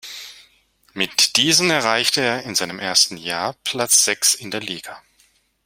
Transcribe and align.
Mit 0.93 1.35
diesen 1.37 1.69
erreichte 1.69 2.21
er 2.21 2.41
in 2.41 2.55
seinem 2.55 2.79
ersten 2.79 3.17
Jahr 3.17 3.53
Platz 3.63 4.03
sechs 4.03 4.33
in 4.33 4.49
der 4.49 4.59
Liga. 4.59 4.99